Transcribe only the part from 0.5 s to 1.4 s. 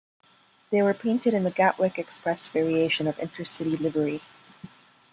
They were painted